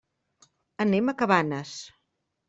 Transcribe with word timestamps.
Anem 0.85 1.11
a 1.13 1.15
Cabanes. 1.19 1.75